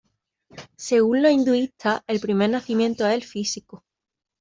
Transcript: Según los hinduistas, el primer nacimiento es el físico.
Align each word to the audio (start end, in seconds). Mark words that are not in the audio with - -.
Según 0.77 1.21
los 1.21 1.31
hinduistas, 1.31 2.01
el 2.07 2.19
primer 2.19 2.49
nacimiento 2.49 3.05
es 3.07 3.13
el 3.13 3.23
físico. 3.23 3.83